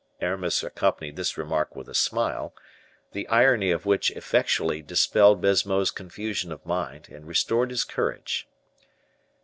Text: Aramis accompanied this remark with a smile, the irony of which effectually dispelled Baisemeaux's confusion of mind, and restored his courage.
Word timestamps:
Aramis 0.19 0.63
accompanied 0.63 1.15
this 1.15 1.37
remark 1.37 1.75
with 1.75 1.87
a 1.87 1.93
smile, 1.93 2.55
the 3.11 3.27
irony 3.27 3.69
of 3.69 3.85
which 3.85 4.09
effectually 4.09 4.81
dispelled 4.81 5.41
Baisemeaux's 5.41 5.91
confusion 5.91 6.51
of 6.51 6.65
mind, 6.65 7.07
and 7.09 7.27
restored 7.27 7.69
his 7.69 7.83
courage. 7.83 8.47